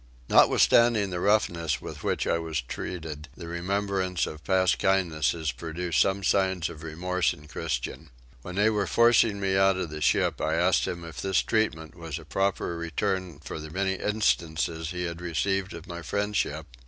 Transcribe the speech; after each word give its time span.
Notwithstanding 0.29 1.11
the 1.11 1.19
roughness 1.19 1.79
with 1.79 2.03
which 2.03 2.25
I 2.25 2.39
was 2.39 2.59
treated 2.59 3.27
the 3.37 3.47
remembrance 3.47 4.25
of 4.25 4.43
past 4.43 4.79
kindnesses 4.79 5.51
produced 5.51 6.01
some 6.01 6.23
signs 6.23 6.69
of 6.69 6.81
remorse 6.81 7.33
in 7.35 7.47
Christian. 7.47 8.09
When 8.41 8.55
they 8.55 8.71
were 8.71 8.87
forcing 8.87 9.39
me 9.39 9.55
out 9.55 9.77
of 9.77 9.91
the 9.91 10.01
ship 10.01 10.41
I 10.41 10.55
asked 10.55 10.87
him 10.87 11.03
if 11.03 11.21
this 11.21 11.43
treatment 11.43 11.93
was 11.93 12.17
a 12.17 12.25
proper 12.25 12.75
return 12.77 13.41
for 13.43 13.59
the 13.59 13.69
many 13.69 13.93
instances 13.93 14.89
he 14.89 15.03
had 15.03 15.21
received 15.21 15.71
of 15.71 15.85
my 15.85 16.01
friendship? 16.01 16.65